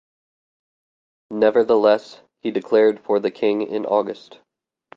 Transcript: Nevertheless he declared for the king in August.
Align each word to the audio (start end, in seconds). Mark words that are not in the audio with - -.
Nevertheless 1.29 2.21
he 2.39 2.49
declared 2.49 3.01
for 3.01 3.19
the 3.19 3.29
king 3.29 3.61
in 3.61 3.85
August. 3.85 4.39